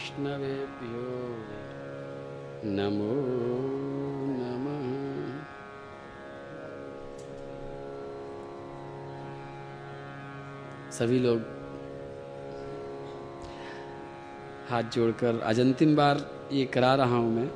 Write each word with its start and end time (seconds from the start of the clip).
वैष्णवेभ्यो 0.00 1.00
नमो 2.66 3.14
नमः। 4.36 4.86
सभी 10.90 11.18
लोग 11.18 11.40
हाथ 14.70 14.90
जोड़कर 14.94 15.40
आज 15.42 15.60
अंतिम 15.60 15.94
बार 15.96 16.26
ये 16.52 16.64
करा 16.66 16.94
रहा 16.94 17.16
हूँ 17.16 17.30
मैं 17.34 17.48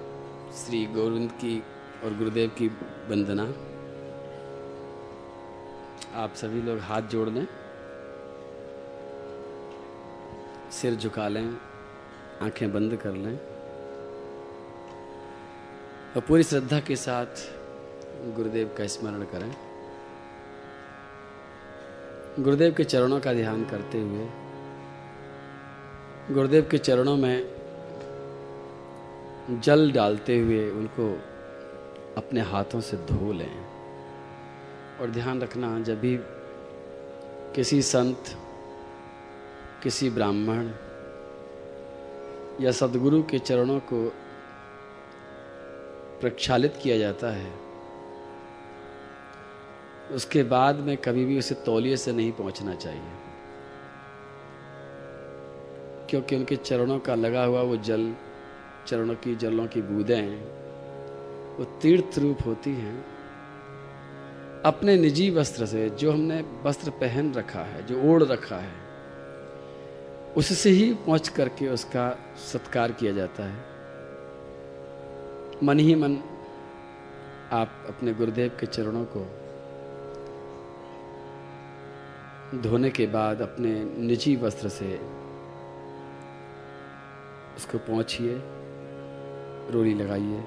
श्री 0.54 0.84
गोविंद 0.94 1.30
की 1.40 1.58
और 2.04 2.16
गुरुदेव 2.18 2.48
की 2.58 2.68
वंदना। 3.10 3.52
आप 6.22 6.34
सभी 6.36 6.62
लोग 6.62 6.78
हाथ 6.88 7.02
जोड़ 7.10 7.28
लें 7.28 7.46
सिर 10.72 10.94
झुका 10.94 11.28
लें। 11.28 11.73
आँखें 12.42 12.72
बंद 12.72 12.96
कर 12.96 13.12
लें 13.12 13.36
और 16.14 16.20
पूरी 16.20 16.42
श्रद्धा 16.42 16.80
के 16.80 16.96
साथ 16.96 17.42
गुरुदेव 18.36 18.74
का 18.78 18.86
स्मरण 18.86 19.22
करें। 19.24 19.54
गुरुदेव 22.40 22.72
के 22.72 22.84
चरणों 22.84 23.20
का 23.20 23.32
ध्यान 23.32 23.64
करते 23.64 24.00
हुए, 24.00 24.26
गुरुदेव 26.30 26.68
के 26.70 26.78
चरणों 26.78 27.16
में 27.16 27.54
जल 29.60 29.90
डालते 29.92 30.38
हुए 30.38 30.70
उनको 30.70 31.10
अपने 32.16 32.40
हाथों 32.40 32.80
से 32.80 32.96
धो 32.96 33.32
लें 33.32 33.64
और 35.00 35.10
ध्यान 35.10 35.40
रखना, 35.42 35.78
जब 35.80 36.00
भी 36.00 36.16
किसी 37.54 37.82
संत, 37.82 38.36
किसी 39.82 40.10
ब्राह्मण 40.10 40.70
या 42.60 42.70
सदगुरु 42.70 43.22
के 43.22 43.38
चरणों 43.38 43.80
को 43.80 44.12
प्रक्षालित 46.20 46.74
किया 46.82 46.98
जाता 46.98 47.30
है। 47.30 47.52
उसके 50.12 50.42
बाद 50.42 50.76
में 50.76 50.96
कभी 50.96 51.24
भी 51.24 51.38
उसे 51.38 51.54
तौलिए 51.54 51.96
से 51.96 52.12
नहीं 52.12 52.32
पहुँचना 52.32 52.74
चाहिए। 52.74 53.10
क्योंकि 56.10 56.36
उनके 56.36 56.56
चरणों 56.56 56.98
का 56.98 57.14
लगा 57.14 57.44
हुआ 57.44 57.62
वो 57.62 57.76
जल, 57.76 58.14
चरणों 58.86 59.14
की, 59.14 59.34
जलों 59.34 59.66
की 59.66 59.82
बूंदें, 59.82 60.40
वो 61.56 61.64
तीर्थ 61.64 62.18
रूप 62.18 62.38
होती 62.46 62.70
हैं। 62.70 63.04
अपने 64.64 64.96
निजी 64.96 65.30
वस्त्र 65.30 65.66
से 65.66 65.90
जो 65.90 66.12
हमने 66.12 66.44
वस्त्र 66.62 66.90
पहन 66.90 67.34
रखा 67.34 67.60
है, 67.60 67.86
जो 67.86 68.02
ओढ़ 68.02 68.22
रखा 68.22 68.56
है 68.56 68.83
उससे 70.36 70.70
ही 70.70 70.94
पहुँच 70.94 71.28
करके 71.28 71.68
उसका 71.68 72.18
सत्कार 72.36 72.92
किया 72.92 73.12
जाता 73.12 73.42
है। 73.42 73.64
मन 75.62 75.78
ही 75.78 75.94
मन 75.94 76.16
आप 77.52 77.84
अपने 77.88 78.14
गुरुदेव 78.14 78.56
के 78.60 78.66
चरणों 78.66 79.04
को 79.16 79.20
धोने 82.60 82.90
के 82.90 83.06
बाद 83.06 83.40
अपने 83.40 83.72
निजी 83.84 84.36
वस्त्र 84.36 84.68
से 84.68 85.00
उसको 87.56 87.78
पहुंचिए, 87.78 88.34
रोली 89.70 89.94
लगाइए, 89.94 90.42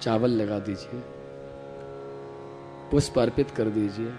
चावल 0.00 0.30
लगा 0.30 0.58
दीजिए, 0.58 1.00
पुष्प 2.90 3.18
अर्पित 3.18 3.50
कर 3.50 3.68
दीजिए। 3.68 4.12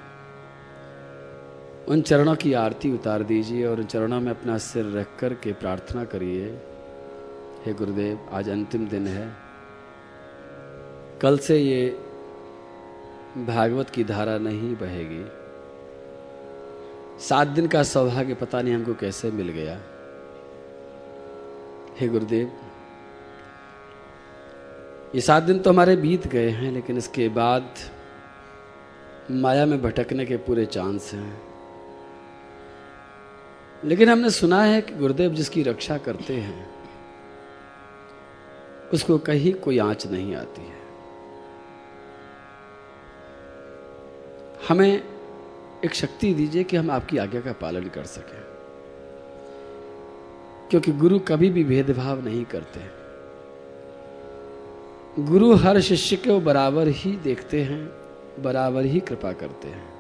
उन 1.87 2.01
चरणों 2.01 2.35
की 2.35 2.53
आरती 2.53 2.91
उतार 2.93 3.23
दीजिए 3.23 3.65
और 3.65 3.79
उन 3.79 3.85
चरणों 3.85 4.19
में 4.19 4.31
अपना 4.31 4.57
सिर 4.57 4.85
रख 4.85 5.07
कर 5.19 5.33
के 5.33 5.53
प्रार्थना 5.53 6.05
करिए। 6.05 6.45
हे 7.65 7.73
गुरुदेव, 7.73 8.29
आज 8.31 8.49
अंतिम 8.49 8.87
दिन 8.87 9.07
है। 9.07 9.35
कल 11.21 11.37
से 11.37 11.57
ये 11.57 11.89
भागवत 13.37 13.89
की 13.89 14.03
धारा 14.03 14.37
नहीं 14.37 14.75
बहेगी। 14.75 15.23
सात 17.23 17.47
दिन 17.47 17.67
का 17.67 17.83
सौभाग्य 17.83 18.33
पता 18.33 18.61
नहीं 18.61 18.73
हमको 18.73 18.93
कैसे 18.93 19.31
मिल 19.31 19.49
गया। 19.49 19.79
हे 21.99 22.07
गुरुदेव, 22.07 22.51
ये 25.15 25.21
सात 25.21 25.43
दिन 25.43 25.59
तो 25.59 25.69
हमारे 25.69 25.95
बीत 25.95 26.27
गए 26.27 26.49
हैं, 26.49 26.71
लेकिन 26.71 26.97
इसके 26.97 27.29
बाद 27.29 27.73
माया 29.31 29.65
में 29.65 29.81
भटकने 29.81 30.25
के 30.25 30.37
पूरे 30.37 30.65
चांस 30.65 31.13
हैं। 31.13 31.50
लेकिन 33.85 34.09
हमने 34.09 34.29
सुना 34.29 34.61
है 34.63 34.81
कि 34.81 34.93
गुरुदेव 34.93 35.33
जिसकी 35.33 35.63
रक्षा 35.63 35.97
करते 35.97 36.33
हैं, 36.33 36.69
उसको 38.93 39.17
कहीं 39.17 39.53
कोई 39.53 39.77
आँच 39.77 40.07
नहीं 40.07 40.35
आती 40.35 40.61
है। 40.61 40.79
हमें 44.69 45.03
एक 45.85 45.93
शक्ति 45.93 46.33
दीजिए 46.33 46.63
कि 46.63 46.77
हम 46.77 46.91
आपकी 46.91 47.17
आज्ञा 47.17 47.41
का 47.41 47.51
पालन 47.51 47.87
कर 47.87 48.03
सकें, 48.05 48.41
क्योंकि 50.69 50.91
गुरु 50.91 51.19
कभी 51.19 51.49
भी 51.49 51.63
भेदभाव 51.63 52.25
नहीं 52.25 52.45
करते। 52.45 52.79
गुरु 55.23 55.53
हर 55.55 55.79
शिष्य 55.81 56.15
को 56.15 56.39
बराबर 56.39 56.87
ही 56.87 57.11
देखते 57.15 57.61
हैं, 57.63 57.85
बराबर 58.43 58.85
ही 58.85 58.99
कृपा 58.99 59.31
करते 59.33 59.67
हैं। 59.67 59.90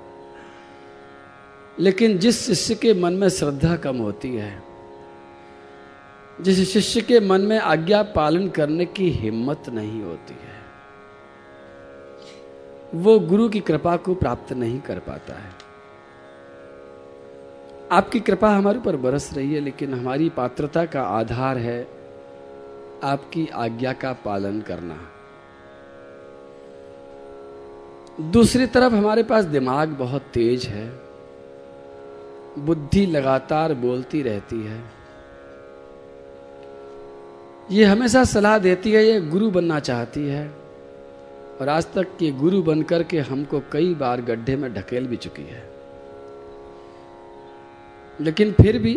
लेकिन 1.79 2.17
जिस 2.17 2.45
शिष्य 2.45 2.75
के 2.75 2.93
मन 2.93 3.13
में 3.13 3.29
श्रद्धा 3.29 3.75
कम 3.75 3.97
होती 3.97 4.35
है, 4.35 4.63
जिस 6.41 6.73
शिष्य 6.73 7.01
के 7.01 7.19
मन 7.19 7.41
में 7.41 7.59
आज्ञा 7.59 8.03
पालन 8.03 8.47
करने 8.47 8.85
की 8.85 9.09
हिम्मत 9.09 9.63
नहीं 9.69 10.01
होती 10.01 10.33
है, 10.33 10.61
वो 12.95 13.19
गुरु 13.19 13.49
की 13.49 13.59
कृपा 13.59 13.97
को 13.97 14.15
प्राप्त 14.15 14.53
नहीं 14.53 14.79
कर 14.79 14.99
पाता 14.99 15.33
है। 15.33 15.51
आपकी 17.91 18.19
कृपा 18.19 18.49
हमारे 18.49 18.79
ऊपर 18.79 18.95
बरस 18.95 19.33
रही 19.33 19.53
है, 19.53 19.59
लेकिन 19.59 19.93
हमारी 19.93 20.29
पात्रता 20.29 20.85
का 20.85 21.01
आधार 21.01 21.57
है 21.57 21.87
आपकी 23.03 23.47
आज्ञा 23.47 23.93
का 23.93 24.13
पालन 24.13 24.61
करना। 24.61 24.97
दूसरी 28.21 28.67
तरफ़ 28.67 28.93
हमारे 28.93 29.23
पास 29.23 29.45
दिमाग 29.45 29.89
बहुत 29.89 30.21
तेज 30.21 30.65
है। 30.65 31.10
बुद्धि 32.59 33.05
लगातार 33.05 33.73
बोलती 33.73 34.21
रहती 34.21 34.63
है। 34.63 34.83
ये 37.71 37.85
हमेशा 37.85 38.23
सलाह 38.23 38.57
देती 38.57 38.91
है, 38.91 39.05
ये 39.05 39.21
गुरु 39.21 39.51
बनना 39.51 39.79
चाहती 39.79 40.27
है। 40.27 40.51
और 41.61 41.69
आज 41.69 41.85
तक 41.85 42.07
ये 42.21 42.31
गुरु 42.31 42.61
बनकर 42.61 43.03
के 43.03 43.19
हमको 43.19 43.61
कई 43.71 43.93
बार 43.93 44.21
गड्ढे 44.21 44.55
में 44.55 44.73
ढकेल 44.73 45.07
भी 45.07 45.17
चुकी 45.17 45.43
है। 45.43 45.69
लेकिन 48.21 48.51
फिर 48.51 48.77
भी 48.77 48.93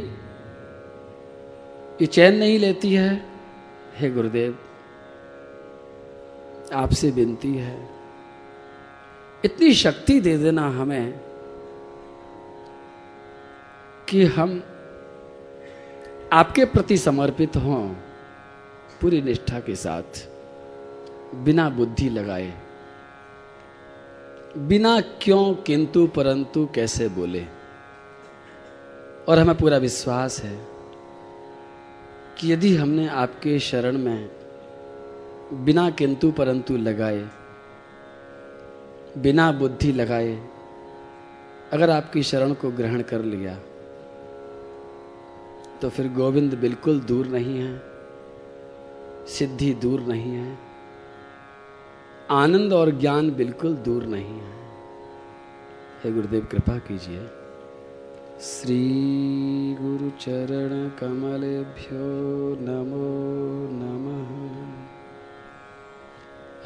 ये 2.01 2.07
चैन 2.07 2.37
नहीं 2.37 2.59
लेती 2.59 2.95
है। 2.95 3.27
हे 3.97 4.11
गुरुदेव, 4.11 4.59
आपसे 6.73 7.11
विनती 7.11 7.55
है, 7.55 7.89
इतनी 9.45 9.75
शक्ति 9.75 10.21
दे 10.21 10.39
देना 10.39 10.69
हमें 10.69 11.21
कि 14.09 14.25
हम 14.25 14.63
आपके 16.33 16.65
प्रति 16.65 16.97
समर्पित 16.99 17.57
हों, 17.57 17.89
पूरी 19.01 19.23
निष्ठा 19.23 19.61
के 19.61 19.77
साथ, 19.77 20.29
बिना 21.35 21.71
बुद्धि 21.71 22.09
लगाए। 22.09 22.55
बिना 24.57 25.01
क्यों, 25.01 25.55
किंतु, 25.55 26.07
परंतु, 26.07 26.69
कैसे 26.75 27.09
बोले। 27.09 27.47
और 29.29 29.39
हमें 29.39 29.57
पूरा 29.57 29.77
विश्वास 29.77 30.43
है 30.43 30.67
कि 32.39 32.53
यदि 32.53 32.77
हमने 32.77 33.09
आपके 33.09 33.59
शरण 33.59 33.99
में 33.99 34.31
बिना 35.53 35.91
किंतु, 35.91 36.33
परंतु 36.33 36.77
लगाए, 36.77 37.29
बिना 39.19 39.53
बुद्धि 39.53 39.93
लगाए, 39.93 40.49
अगर 41.73 41.91
आपकी 41.91 42.23
शरण 42.23 42.53
को 42.53 42.71
ग्रहण 42.71 43.03
कर 43.03 43.23
लिया 43.23 43.61
तो 45.85 45.91
फिर 45.91 46.13
गोविंद 46.13 46.55
बिल्कुल 46.55 47.01
दूर 47.01 47.27
नहीं 47.27 47.59
है, 47.59 47.83
सिद्धि 49.27 49.75
दूर 49.75 50.01
नहीं 50.01 50.23
है, 50.23 50.59
आनंद 52.31 52.73
और 52.73 52.91
ज्ञान 52.91 53.31
बिल्कुल 53.31 53.75
दूर 53.75 54.05
नहीं 54.05 54.25
है। 54.25 54.53
हे 56.05 56.13
गुरुदेव, 56.13 56.49
कृपा 56.51 56.79
कीजिए। 56.79 57.29
श्री 58.41 59.77
गुरु 59.81 60.11
चरण 60.11 60.91
कमलेभ्यो 61.01 62.57
नमो 62.61 63.69
नमः। 63.73 64.55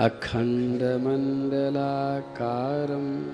अखंड 0.06 0.76
मंडलाकारं 0.76 3.26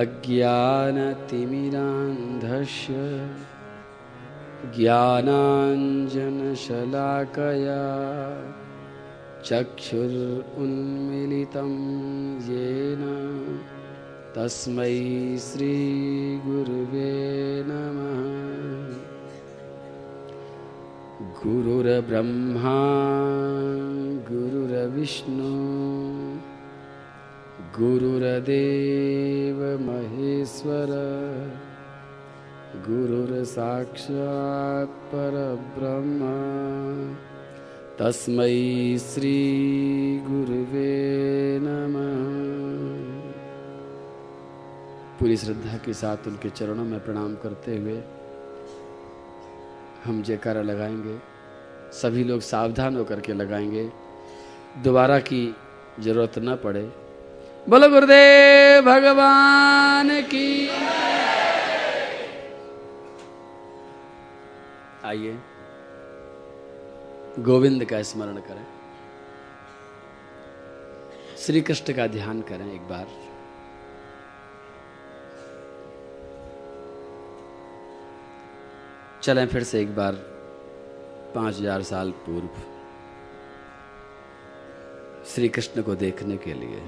अज्ञानतिमिरान्धस्य 0.00 0.92
ज्ञानाञ्जनशलाकया 4.76 5.42
चक्षुरुन्मिलितं 9.44 10.12
येन 12.40 13.02
तस्मै 14.36 14.94
श्रीगुरुवे 15.40 17.10
नमः। 17.66 18.22
गुरुर्ब्रह्मा 21.42 22.78
गुरुर्विष्णु 24.30 25.50
गुरुर्देव 27.78 29.60
महेश्वर 29.88 30.90
गुरुर्साक्षात् 32.88 34.98
परब्रह्म। 35.12 36.20
तस्मै 38.00 38.58
श्रीगुरुवे 38.98 40.90
नमः 41.62 42.61
पूरी 45.22 45.36
श्रद्धा 45.36 45.76
के 45.78 45.94
साथ 45.94 46.16
उनके 46.26 46.50
चरणों 46.50 46.84
में 46.84 47.04
प्रणाम 47.04 47.34
करते 47.34 47.76
हुए 47.76 48.02
हम 50.04 50.22
जयकारा 50.22 50.62
लगाएँगे। 50.62 51.18
सभी 51.92 52.24
लोग 52.24 52.40
सावधान 52.40 52.96
होकर 52.96 53.20
के 53.20 53.32
लगाएँगे। 53.32 53.90
दोबारा 54.82 55.18
की 55.18 55.56
ज़रूरत 56.00 56.32
न 56.38 56.56
पड़े। 56.56 56.82
बोलो 57.68 57.88
गुरुदेव 57.88 58.82
भगवान 58.82 60.22
की 60.22 60.68
आइए। 65.04 65.38
गोविंद 67.38 67.84
का 67.84 68.02
स्मरण 68.02 68.36
करें। 68.36 68.66
श्री 71.38 71.60
कृष्ण 71.60 71.92
का 71.92 72.06
ध्यान 72.06 72.42
करें 72.42 72.74
एक 72.74 72.80
बार। 72.80 73.21
चलें 79.22 79.46
फिर 79.46 79.62
से 79.62 79.80
एक 79.80 79.94
बार, 79.96 80.12
पाँच 81.34 81.58
हज़ार 81.58 81.82
साल 81.82 82.10
पूर्व 82.24 82.48
श्री 85.24 85.48
कृष्ण 85.48 85.82
को 85.82 85.94
देखने 85.94 86.36
के 86.36 86.54
लिए। 86.54 86.80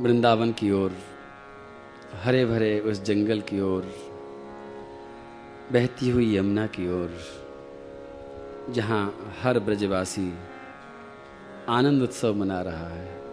वृंदावन 0.00 0.52
की 0.52 0.70
ओर 0.70 0.96
हरे 2.24 2.44
भरे 2.44 2.78
उस 2.80 3.02
जंगल 3.02 3.40
की 3.40 3.60
ओर, 3.60 3.92
बहती 5.72 6.10
हुई 6.10 6.36
यमुना 6.36 6.66
की 6.66 6.88
ओर, 6.92 7.18
जहाँ 8.70 9.04
हर 9.42 9.58
ब्रजवासी 9.58 10.32
आनंद 11.68 12.02
उत्सव 12.02 12.34
मना 12.34 12.60
रहा 12.62 12.88
है। 12.88 13.25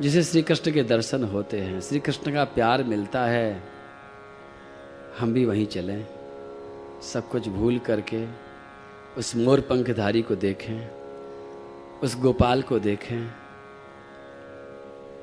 जिसे 0.00 0.22
श्री 0.22 0.42
कृष्ण 0.42 0.72
के 0.72 0.82
दर्शन 0.82 1.24
होते 1.24 1.60
हैं 1.60 1.80
श्री 1.80 2.00
कृष्ण 2.00 2.32
का 2.32 2.44
प्यार 2.44 2.84
मिलता 2.84 3.24
है 3.26 3.62
हम 5.18 5.32
भी 5.32 5.44
वहीं 5.44 5.66
चलें 5.66 6.06
सब 7.12 7.28
कुछ 7.28 7.48
भूल 7.48 7.78
करके 7.78 8.26
उस 9.18 9.36
मोर 9.36 9.60
पंखधारी 9.60 10.22
को 10.22 10.36
देखें 10.36 11.04
उस 12.00 12.18
गोपाल 12.18 12.62
को 12.62 12.78
देखें 12.78 13.44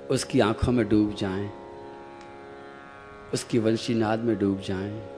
उसकी 0.09 0.39
आँखों 0.39 0.71
में 0.71 0.89
डूब 0.89 1.15
जाएँ, 1.15 1.51
उसकी 3.33 3.59
वंशीनाद 3.59 4.19
में 4.19 4.39
डूब 4.39 4.61
जाएँ, 4.61 5.09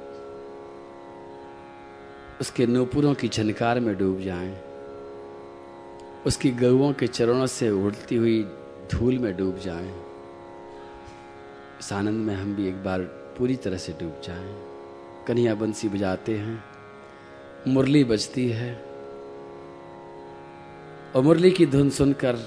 उसके 2.41 2.67
नूपुरों 2.67 3.13
की 3.13 3.27
झनकार 3.27 3.79
में 3.79 3.97
डूब 3.97 4.21
जाएँ, 4.21 4.61
उसकी 6.27 6.51
गऊओं 6.51 6.93
के 6.93 7.07
चरणों 7.07 7.45
से 7.45 7.69
उड़ती 7.69 8.15
हुई 8.15 8.43
धूल 8.91 9.19
में 9.19 9.37
डूब 9.37 9.59
जाएँ, 9.59 10.03
इस 11.79 11.93
आनंद 11.93 12.25
में 12.25 12.35
हम 12.35 12.55
भी 12.55 12.67
एक 12.67 12.83
बार 12.83 12.99
पूरी 13.37 13.55
तरह 13.55 13.77
से 13.77 13.93
डूब 13.93 14.21
जाएँ। 14.23 14.55
कन्हैया 15.27 15.55
बंसी 15.55 15.89
बजाते 15.89 16.37
हैं। 16.37 16.63
मुरली 17.67 18.03
बजती 18.03 18.49
है। 18.49 18.75
और 21.15 21.21
मुरली 21.21 21.51
की 21.51 21.65
धुन 21.65 21.89
सुनकर 21.89 22.37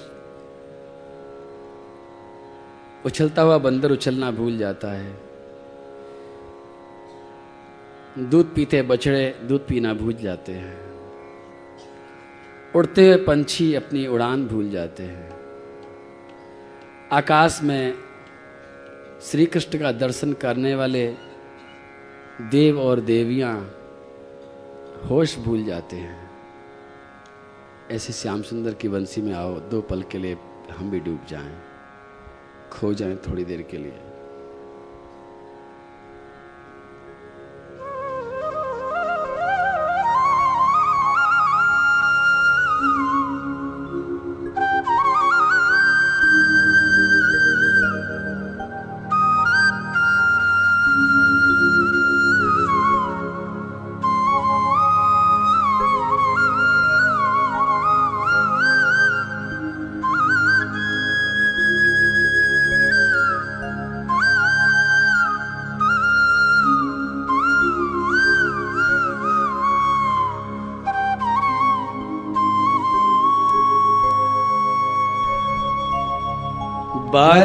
उछलता 3.05 3.41
हुआ 3.41 3.57
बंदर 3.57 3.91
उछलना 3.91 4.31
भूल 4.31 4.57
जाता 4.57 4.91
है। 4.91 5.15
दूध 8.19 8.53
पीते 8.55 8.81
बछड़े 8.81 9.39
दूध 9.43 9.67
पीना 9.67 9.93
भूल 9.93 10.13
जाते 10.13 10.51
हैं। 10.51 10.77
उड़ते 12.75 13.07
हुए 13.07 13.25
पंछी 13.25 13.73
अपनी 13.75 14.07
उड़ान 14.07 14.47
भूल 14.47 14.69
जाते 14.69 15.03
हैं। 15.03 15.36
आकाश 17.11 17.59
में 17.63 17.93
श्री 19.21 19.45
कृष्ण 19.45 19.79
का 19.79 19.91
दर्शन 19.91 20.33
करने 20.33 20.75
वाले 20.75 21.15
देव 22.41 22.79
और 22.79 22.99
देवियाँ 22.99 23.59
होश 25.09 25.37
भूल 25.37 25.63
जाते 25.63 25.95
हैं। 25.95 26.31
ऐसे 27.91 28.13
श्याम 28.13 28.41
सुंदर 28.41 28.73
की 28.73 28.89
बंसी 28.89 29.21
में 29.21 29.33
आओ, 29.33 29.59
दो 29.59 29.81
पल 29.81 30.01
के 30.01 30.17
लिए 30.17 30.37
हम 30.77 30.91
भी 30.91 30.99
डूब 30.99 31.25
जाएँ। 31.29 31.61
खो 32.71 32.93
जाएँ 32.93 33.15
थोड़ी 33.15 33.45
देर 33.45 33.61
के 33.61 33.77
लिए। 33.77 33.99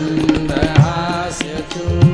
The 0.10 0.16
chunda 0.16 0.58
hasya 0.82 1.62
chunda. 1.70 2.09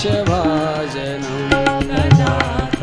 शभाजनं 0.00 1.40
न 1.88 1.90
गात 2.18 2.76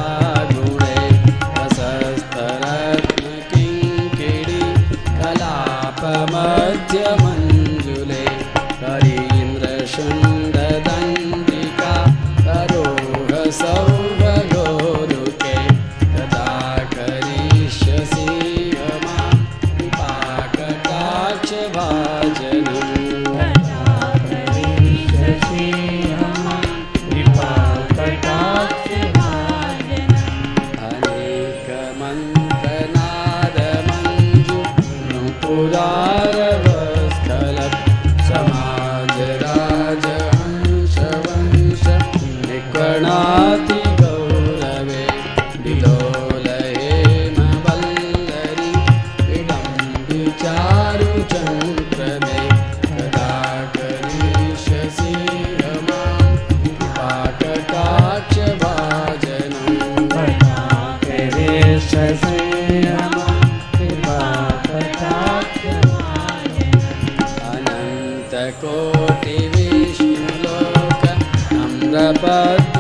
Shabbat 72.07 72.76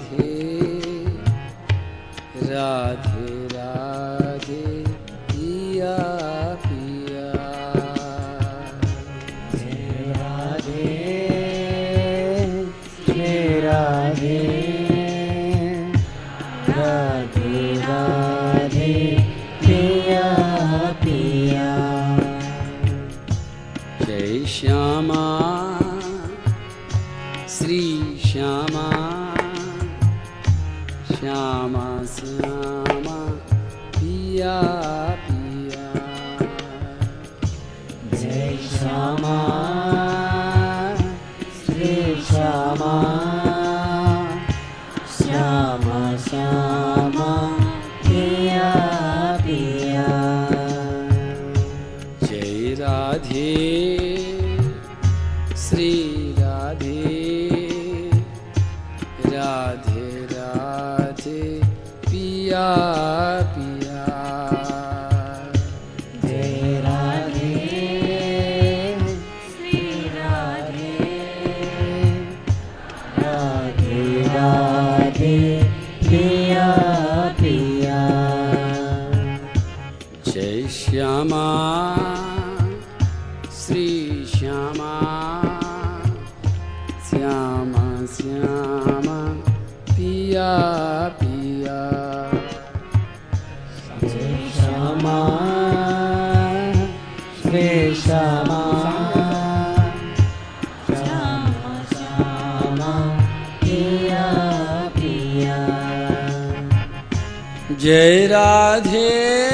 जय 107.81 108.27
राधे। 108.27 109.51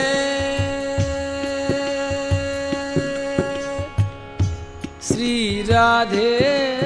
श्री 5.03 5.63
राधे। 5.63 6.78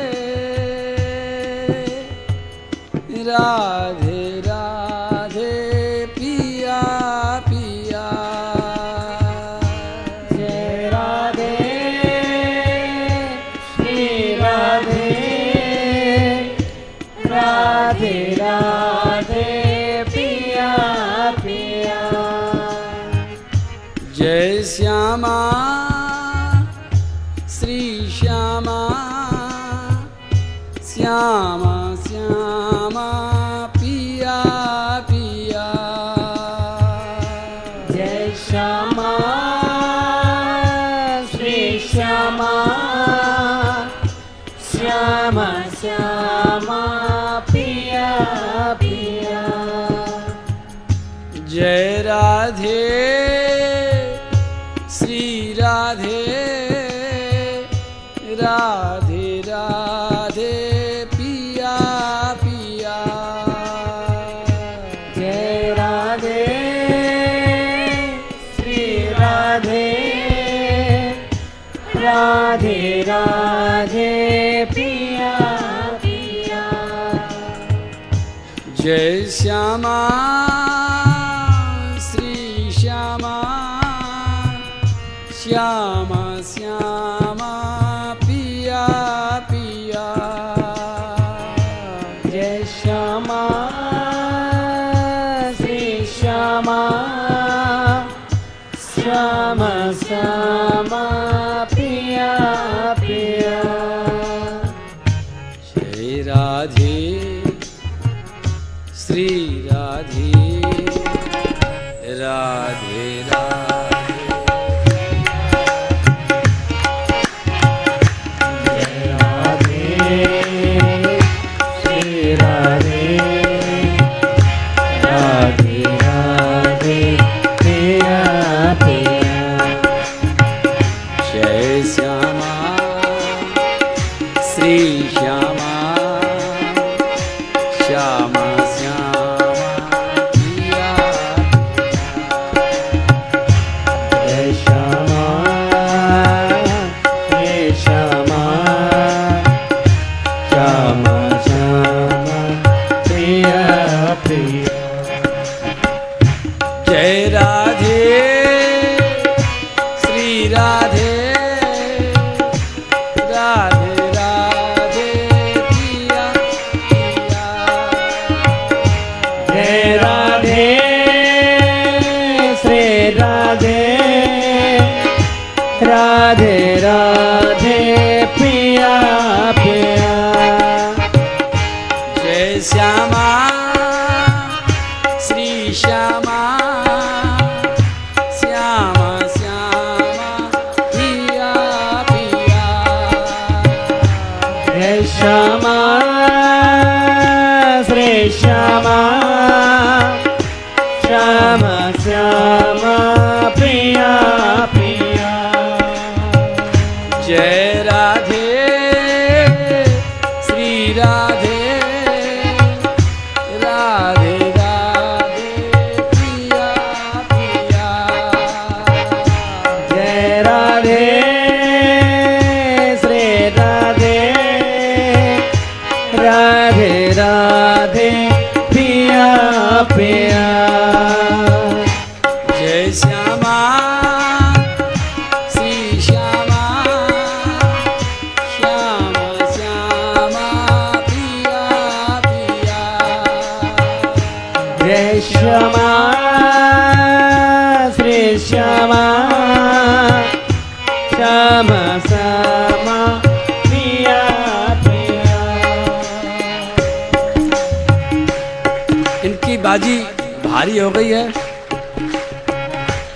राधे 52.62 53.11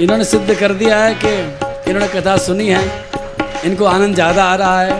इन्होंने 0.06 0.24
सिद्ध 0.24 0.54
कर 0.54 0.72
दिया 0.72 0.96
है 0.98 1.14
कि 1.14 1.30
इन्होंने 1.90 2.06
कथा 2.08 2.36
सुनी 2.36 2.66
है। 2.68 2.82
इनको 3.64 3.84
आनंद 3.84 4.14
ज़्यादा 4.14 4.44
आ 4.44 4.54
रहा 4.54 4.80
है। 4.80 4.92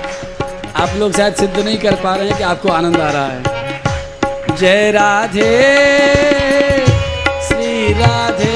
आप 0.77 0.97
लोग 0.99 1.13
शायद 1.13 1.35
सिद्ध 1.35 1.59
नहीं 1.59 1.77
कर 1.79 1.95
पा 2.03 2.15
रहे 2.15 2.29
हैं 2.29 2.39
कि 2.39 2.45
आपको 2.45 2.69
आनंद 2.71 2.97
आ 2.97 3.11
रहा 3.11 3.27
है। 3.27 4.57
जय 4.57 4.91
राधे, 4.91 5.53
श्री 7.49 7.93
राधे। 8.01 8.56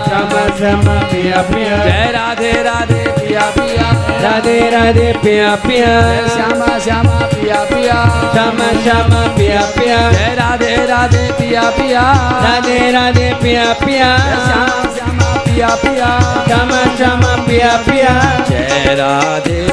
श्यामा 0.11 0.57
श्यामा 0.57 0.93
पिया 0.99 1.41
पिया 1.41 1.77
जय 1.83 2.11
राधे 2.11 2.51
राधे 2.63 3.03
पिया 3.11 3.41
पिया। 3.41 3.91
राधे 4.21 4.69
राधे 4.69 5.13
पिया 5.23 5.55
पिया। 5.55 5.87
श्यामा 6.27 6.79
श्यामा 6.79 7.19
पिया 7.19 7.63
पिया। 7.63 7.95
श्यामा 8.33 8.67
श्यामा 8.83 9.21
पिया 9.27 9.61
पिया। 9.61 10.11
जय 10.11 10.35
राधे 10.39 10.75
राधे 10.85 11.31
पिया 11.39 11.61
पिया। 11.69 12.01
राधे 12.43 12.91
राधे 12.91 13.33
पिया 13.41 13.73
पिया। 13.73 14.17
श्यामा 14.17 14.95
श्यामा 14.95 15.33
पिया 15.37 15.67
पिया। 15.75 16.09
श्यामा 16.47 16.81
श्यामा 16.97 17.35
पिया 17.47 17.77
पिया। 17.77 18.13
जय 18.49 18.95
राधे 18.99 19.67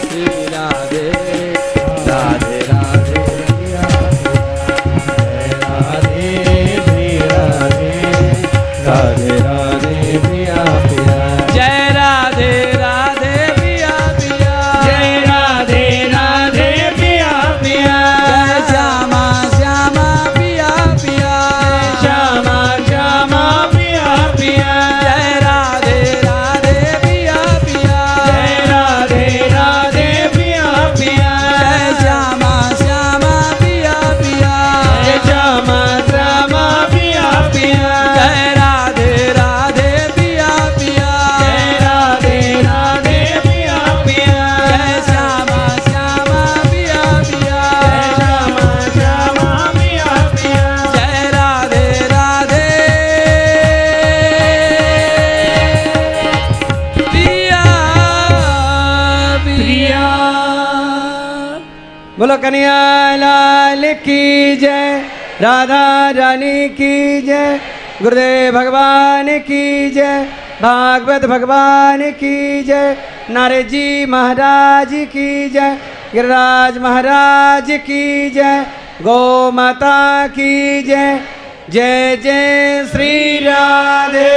श्री 0.00 0.24
राधे। 0.46 1.12
राधे। 2.06 2.62
राधे 8.86 9.38
राधे। 9.38 9.51
जय 64.56 64.98
राधा 65.40 66.10
रानी 66.10 66.68
की 66.68 67.22
जय, 67.22 67.60
गुरुदेव 68.02 68.54
भगवान 68.54 69.38
की 69.38 69.90
जय, 69.90 70.24
भागवत 70.62 71.24
भगवान 71.26 72.10
की 72.10 72.62
जय 72.64 72.96
नारद 73.30 73.68
जी 73.68 74.06
महाराज 74.06 74.88
की 75.12 75.48
जय, 75.50 75.76
गिरिराज 76.14 76.78
महाराज 76.78 77.70
की 77.86 78.30
जय, 78.30 78.64
गौ 79.02 79.50
माता 79.50 80.26
की 80.28 80.82
जय 80.82 81.20
जय 81.70 82.16
जय 82.16 82.84
श्री 82.92 83.38
राधे। 83.38 84.30